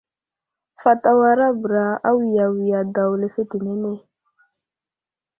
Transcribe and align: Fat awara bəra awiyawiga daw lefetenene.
Fat 0.81 1.01
awara 1.11 1.47
bəra 1.61 1.85
awiyawiga 2.09 2.81
daw 2.95 3.11
lefetenene. 3.21 3.93